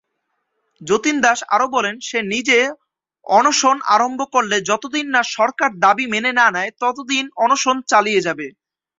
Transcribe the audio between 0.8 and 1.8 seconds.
যতীন দাস আরো